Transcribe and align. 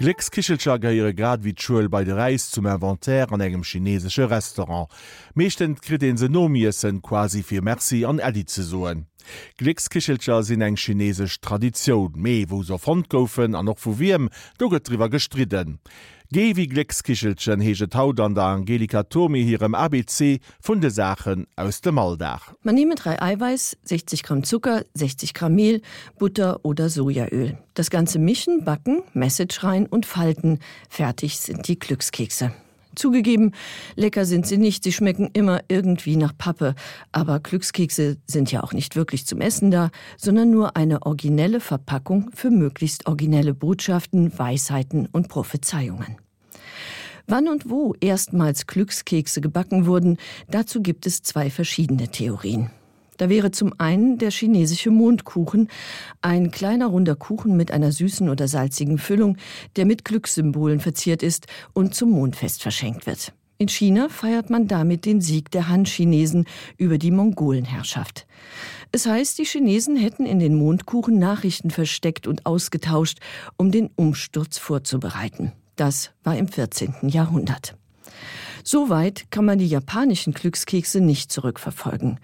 Gleckskichelscher 0.00 0.78
geiere 0.78 1.12
grad 1.12 1.44
wie 1.44 1.52
d'Schuuel 1.52 1.90
bei 1.90 2.04
de 2.04 2.14
Reis 2.14 2.50
zum 2.50 2.64
Inventär 2.64 3.30
an 3.30 3.40
engem 3.42 3.62
chinessche 3.62 4.30
Restaurant. 4.30 4.88
Meeschten 5.34 5.74
krit 5.74 6.02
en 6.02 6.16
se 6.16 6.30
Nomiessen 6.30 7.02
quasi 7.02 7.42
fir 7.42 7.60
Merci 7.60 8.06
an 8.06 8.18
Ädi 8.18 8.46
ze 8.46 8.62
soen. 8.62 9.04
Gleckskichelscher 9.58 10.42
sinn 10.42 10.64
eng 10.64 10.76
chinesesch 10.76 11.36
Traditionioun 11.44 12.16
méi 12.16 12.46
wo 12.48 12.62
se 12.62 12.78
Fond 12.78 13.10
goufen 13.10 13.54
an 13.54 13.66
noch 13.66 13.84
vu 13.84 13.98
wiem 13.98 14.30
do 14.56 14.70
drwer 14.70 15.10
gestriden. 15.10 15.80
Gei 16.32 16.52
wie 16.54 16.68
Gleckskichelchen 16.68 17.60
hege 17.60 17.88
Tau 17.88 18.10
an 18.10 18.36
der 18.36 18.44
Angelika 18.44 19.02
Tomi 19.02 19.42
hirem 19.42 19.74
ABC 19.74 20.38
vun 20.62 20.80
de 20.80 20.88
Sachen 20.88 21.48
aus 21.56 21.80
dem 21.80 21.98
Alldach. 21.98 22.54
Man 22.62 22.76
nehme 22.76 22.94
drei 22.94 23.20
Eiweiß, 23.20 23.76
60 23.82 24.22
Gramm 24.22 24.44
Zucker, 24.44 24.84
60 24.94 25.34
Gramm 25.34 25.56
Mehl, 25.56 25.82
Butter 26.20 26.60
oder 26.62 26.88
Sojaöl. 26.88 27.58
Das 27.74 27.90
ganze 27.90 28.20
mischen, 28.20 28.64
backen, 28.64 29.02
Message 29.12 29.64
rein 29.64 29.86
und 29.86 30.06
falten. 30.06 30.60
Fertig 30.88 31.40
sind 31.40 31.66
die 31.66 31.80
Glückskekse. 31.80 32.52
Zugegeben, 32.94 33.52
lecker 33.94 34.24
sind 34.24 34.46
sie 34.46 34.58
nicht, 34.58 34.82
sie 34.82 34.92
schmecken 34.92 35.30
immer 35.32 35.60
irgendwie 35.68 36.16
nach 36.16 36.36
Pappe, 36.36 36.74
aber 37.12 37.38
Glückskekse 37.38 38.18
sind 38.26 38.50
ja 38.50 38.62
auch 38.62 38.72
nicht 38.72 38.96
wirklich 38.96 39.26
zum 39.26 39.40
Essen 39.40 39.70
da, 39.70 39.90
sondern 40.16 40.50
nur 40.50 40.76
eine 40.76 41.02
originelle 41.02 41.60
Verpackung 41.60 42.30
für 42.34 42.50
möglichst 42.50 43.06
originelle 43.06 43.54
Botschaften, 43.54 44.36
Weisheiten 44.36 45.08
und 45.10 45.28
Prophezeiungen. 45.28 46.16
Wann 47.30 47.46
und 47.46 47.70
wo 47.70 47.94
erstmals 48.00 48.66
Glückskekse 48.66 49.40
gebacken 49.40 49.86
wurden, 49.86 50.16
dazu 50.50 50.82
gibt 50.82 51.06
es 51.06 51.22
zwei 51.22 51.48
verschiedene 51.48 52.08
Theorien. 52.08 52.70
Da 53.18 53.28
wäre 53.28 53.52
zum 53.52 53.72
einen 53.78 54.18
der 54.18 54.32
chinesische 54.32 54.90
Mondkuchen, 54.90 55.68
ein 56.22 56.50
kleiner 56.50 56.88
runder 56.88 57.14
Kuchen 57.14 57.56
mit 57.56 57.70
einer 57.70 57.92
süßen 57.92 58.28
oder 58.28 58.48
salzigen 58.48 58.98
Füllung, 58.98 59.36
der 59.76 59.86
mit 59.86 60.04
Glückssymbolen 60.04 60.80
verziert 60.80 61.22
ist 61.22 61.46
und 61.72 61.94
zum 61.94 62.10
Mondfest 62.10 62.62
verschenkt 62.62 63.06
wird. 63.06 63.32
In 63.58 63.68
China 63.68 64.08
feiert 64.08 64.50
man 64.50 64.66
damit 64.66 65.04
den 65.04 65.20
Sieg 65.20 65.52
der 65.52 65.68
Han-Chinesen 65.68 66.46
über 66.78 66.98
die 66.98 67.12
Mongolenherrschaft. 67.12 68.26
Es 68.90 69.06
heißt, 69.06 69.38
die 69.38 69.44
Chinesen 69.44 69.94
hätten 69.94 70.26
in 70.26 70.40
den 70.40 70.56
Mondkuchen 70.56 71.20
Nachrichten 71.20 71.70
versteckt 71.70 72.26
und 72.26 72.44
ausgetauscht, 72.44 73.20
um 73.56 73.70
den 73.70 73.88
Umsturz 73.94 74.58
vorzubereiten. 74.58 75.52
Das 75.80 76.10
war 76.24 76.36
im 76.36 76.46
14. 76.46 77.08
Jahrhundert. 77.08 77.74
Soweit 78.62 79.30
kann 79.30 79.46
man 79.46 79.58
die 79.58 79.66
japanischen 79.66 80.34
Glückskekse 80.34 81.00
nicht 81.00 81.32
zurückverfolgen. 81.32 82.20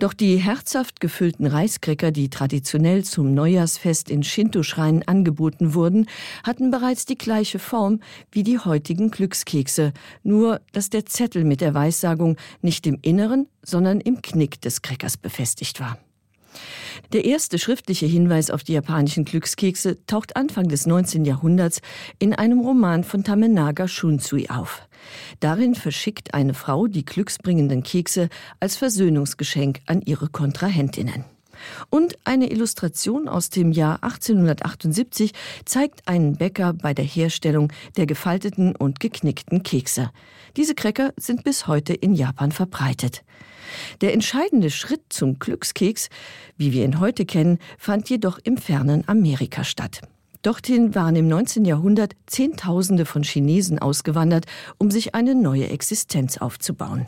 Doch 0.00 0.12
die 0.12 0.38
herzhaft 0.38 0.98
gefüllten 0.98 1.46
Reiskräcker, 1.46 2.10
die 2.10 2.30
traditionell 2.30 3.04
zum 3.04 3.32
Neujahrsfest 3.32 4.10
in 4.10 4.24
Shinto-Schreinen 4.24 5.06
angeboten 5.06 5.74
wurden, 5.74 6.08
hatten 6.42 6.72
bereits 6.72 7.06
die 7.06 7.16
gleiche 7.16 7.60
Form 7.60 8.00
wie 8.32 8.42
die 8.42 8.58
heutigen 8.58 9.12
Glückskekse, 9.12 9.92
nur 10.24 10.60
dass 10.72 10.90
der 10.90 11.06
Zettel 11.06 11.44
mit 11.44 11.60
der 11.60 11.74
Weissagung 11.74 12.36
nicht 12.60 12.88
im 12.88 12.98
Inneren, 13.02 13.46
sondern 13.62 14.00
im 14.00 14.20
Knick 14.20 14.60
des 14.62 14.82
Crackers 14.82 15.16
befestigt 15.16 15.78
war. 15.78 15.96
Der 17.12 17.24
erste 17.24 17.58
schriftliche 17.58 18.06
Hinweis 18.06 18.50
auf 18.50 18.64
die 18.64 18.72
japanischen 18.72 19.24
Glückskekse 19.24 20.04
taucht 20.06 20.36
Anfang 20.36 20.68
des 20.68 20.86
19. 20.86 21.24
Jahrhunderts 21.24 21.80
in 22.18 22.34
einem 22.34 22.60
Roman 22.60 23.04
von 23.04 23.24
Tamenaga 23.24 23.88
Shunsui 23.88 24.48
auf. 24.48 24.88
Darin 25.40 25.74
verschickt 25.74 26.34
eine 26.34 26.54
Frau 26.54 26.86
die 26.86 27.04
glücksbringenden 27.04 27.82
Kekse 27.82 28.28
als 28.60 28.76
Versöhnungsgeschenk 28.76 29.80
an 29.86 30.00
ihre 30.02 30.28
Kontrahentinnen. 30.28 31.35
Und 31.90 32.16
eine 32.24 32.50
Illustration 32.50 33.28
aus 33.28 33.50
dem 33.50 33.72
Jahr 33.72 34.02
1878 34.02 35.32
zeigt 35.64 36.06
einen 36.08 36.36
Bäcker 36.36 36.72
bei 36.72 36.94
der 36.94 37.04
Herstellung 37.04 37.72
der 37.96 38.06
gefalteten 38.06 38.74
und 38.76 39.00
geknickten 39.00 39.62
Kekse. 39.62 40.10
Diese 40.56 40.74
Cracker 40.74 41.12
sind 41.16 41.44
bis 41.44 41.66
heute 41.66 41.92
in 41.92 42.14
Japan 42.14 42.52
verbreitet. 42.52 43.22
Der 44.00 44.12
entscheidende 44.14 44.70
Schritt 44.70 45.02
zum 45.10 45.38
Glückskeks, 45.38 46.08
wie 46.56 46.72
wir 46.72 46.84
ihn 46.84 47.00
heute 47.00 47.26
kennen, 47.26 47.58
fand 47.78 48.08
jedoch 48.08 48.38
im 48.42 48.56
fernen 48.56 49.06
Amerika 49.08 49.64
statt. 49.64 50.00
Dorthin 50.42 50.94
waren 50.94 51.16
im 51.16 51.26
19. 51.26 51.64
Jahrhundert 51.64 52.14
Zehntausende 52.26 53.04
von 53.04 53.24
Chinesen 53.24 53.80
ausgewandert, 53.80 54.46
um 54.78 54.90
sich 54.90 55.14
eine 55.14 55.34
neue 55.34 55.68
Existenz 55.68 56.38
aufzubauen. 56.38 57.06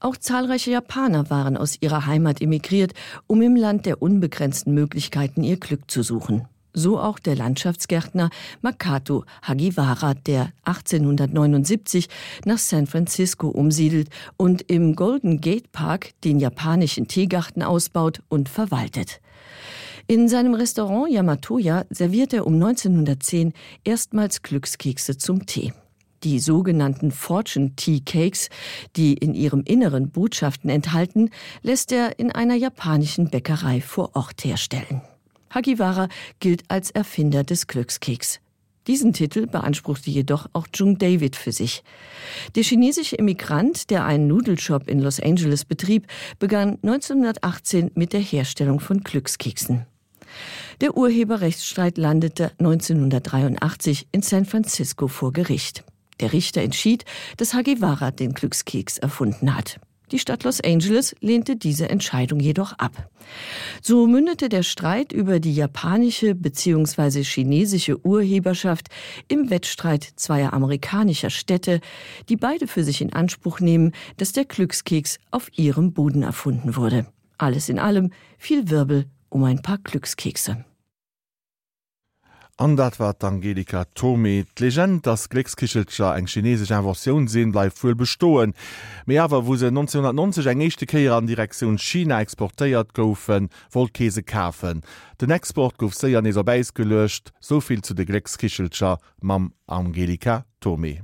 Auch 0.00 0.16
zahlreiche 0.16 0.70
Japaner 0.70 1.30
waren 1.30 1.56
aus 1.56 1.78
ihrer 1.80 2.06
Heimat 2.06 2.42
emigriert, 2.42 2.92
um 3.26 3.40
im 3.42 3.56
Land 3.56 3.86
der 3.86 4.02
unbegrenzten 4.02 4.74
Möglichkeiten 4.74 5.42
ihr 5.42 5.58
Glück 5.58 5.90
zu 5.90 6.02
suchen. 6.02 6.46
So 6.76 6.98
auch 6.98 7.20
der 7.20 7.36
Landschaftsgärtner 7.36 8.30
Makato 8.60 9.24
Hagiwara, 9.42 10.14
der 10.14 10.52
1879 10.64 12.08
nach 12.44 12.58
San 12.58 12.88
Francisco 12.88 13.46
umsiedelt 13.46 14.08
und 14.36 14.62
im 14.62 14.96
Golden 14.96 15.40
Gate 15.40 15.70
Park 15.70 16.10
den 16.24 16.40
japanischen 16.40 17.06
Teegarten 17.06 17.62
ausbaut 17.62 18.22
und 18.28 18.48
verwaltet. 18.48 19.20
In 20.08 20.28
seinem 20.28 20.54
Restaurant 20.54 21.10
Yamatoya 21.10 21.84
serviert 21.90 22.34
er 22.34 22.46
um 22.46 22.54
1910 22.54 23.54
erstmals 23.84 24.42
Glückskekse 24.42 25.16
zum 25.16 25.46
Tee. 25.46 25.72
Die 26.24 26.38
sogenannten 26.38 27.10
Fortune 27.10 27.76
Tea 27.76 28.00
Cakes, 28.00 28.48
die 28.96 29.12
in 29.12 29.34
ihrem 29.34 29.62
Inneren 29.62 30.10
Botschaften 30.10 30.70
enthalten, 30.70 31.28
lässt 31.62 31.92
er 31.92 32.18
in 32.18 32.32
einer 32.32 32.54
japanischen 32.54 33.28
Bäckerei 33.28 33.82
vor 33.82 34.16
Ort 34.16 34.42
herstellen. 34.42 35.02
Hagiwara 35.50 36.08
gilt 36.40 36.62
als 36.68 36.90
Erfinder 36.90 37.44
des 37.44 37.66
Glückskeks. 37.66 38.40
Diesen 38.86 39.12
Titel 39.12 39.46
beanspruchte 39.46 40.10
jedoch 40.10 40.48
auch 40.54 40.66
Jung 40.74 40.96
David 40.98 41.36
für 41.36 41.52
sich. 41.52 41.82
Der 42.54 42.62
chinesische 42.62 43.16
Immigrant, 43.16 43.90
der 43.90 44.06
einen 44.06 44.26
Nudelshop 44.26 44.88
in 44.88 45.00
Los 45.00 45.20
Angeles 45.20 45.66
betrieb, 45.66 46.06
begann 46.38 46.78
1918 46.82 47.90
mit 47.94 48.14
der 48.14 48.20
Herstellung 48.20 48.80
von 48.80 49.00
Glückskeksen. 49.00 49.84
Der 50.80 50.96
Urheberrechtsstreit 50.96 51.98
landete 51.98 52.50
1983 52.58 54.08
in 54.10 54.22
San 54.22 54.46
Francisco 54.46 55.06
vor 55.06 55.32
Gericht. 55.32 55.84
Der 56.20 56.32
Richter 56.32 56.62
entschied, 56.62 57.04
dass 57.36 57.54
Hagiwara 57.54 58.10
den 58.10 58.34
Glückskeks 58.34 58.98
erfunden 58.98 59.54
hat. 59.54 59.80
Die 60.10 60.18
Stadt 60.18 60.44
Los 60.44 60.60
Angeles 60.60 61.16
lehnte 61.20 61.56
diese 61.56 61.88
Entscheidung 61.88 62.38
jedoch 62.38 62.74
ab. 62.78 63.10
So 63.80 64.06
mündete 64.06 64.48
der 64.48 64.62
Streit 64.62 65.12
über 65.12 65.40
die 65.40 65.54
japanische 65.54 66.34
bzw. 66.34 67.24
chinesische 67.24 68.04
Urheberschaft 68.04 68.88
im 69.28 69.48
Wettstreit 69.50 70.04
zweier 70.16 70.52
amerikanischer 70.52 71.30
Städte, 71.30 71.80
die 72.28 72.36
beide 72.36 72.66
für 72.66 72.84
sich 72.84 73.00
in 73.00 73.12
Anspruch 73.12 73.60
nehmen, 73.60 73.92
dass 74.18 74.32
der 74.32 74.44
Glückskeks 74.44 75.18
auf 75.30 75.50
ihrem 75.56 75.92
Boden 75.92 76.22
erfunden 76.22 76.76
wurde. 76.76 77.06
Alles 77.38 77.68
in 77.68 77.78
allem 77.78 78.12
viel 78.38 78.70
Wirbel 78.70 79.06
um 79.30 79.42
ein 79.42 79.62
paar 79.62 79.78
Glückskekse. 79.78 80.64
An 82.56 82.76
dat 82.76 82.96
wat 82.96 83.24
Angelika 83.24 83.84
Tomi 83.94 84.44
d 84.44 84.60
Legend 84.60 85.02
das 85.06 85.28
Gleckskicheltscher 85.28 86.14
eng 86.14 86.28
chinesg 86.30 86.70
Inversion 86.70 87.26
sinn 87.26 87.50
bleif 87.50 87.80
vuuel 87.80 87.96
bestoen. 87.98 88.54
Me 89.10 89.18
awer 89.18 89.42
wo 89.48 89.56
se 89.58 89.72
1990 89.72 90.46
eng 90.46 90.62
echte 90.62 90.86
Keier 90.86 91.16
an 91.16 91.26
Direktion 91.26 91.78
China 91.78 92.20
exportéiert 92.22 92.94
goufen, 92.94 93.48
wollt 93.72 93.92
Käse 93.92 94.22
kafen. 94.22 94.84
Den 95.20 95.34
Export 95.34 95.78
gouf 95.78 95.98
séier 95.98 96.22
neser 96.22 96.44
beis 96.44 96.70
gelecht, 96.74 97.32
soviel 97.40 97.82
zu 97.82 97.92
de 97.92 98.06
Gleckskicheltscher 98.06 98.98
mam 99.20 99.50
Angelika 99.66 100.44
Tomi. 100.60 100.92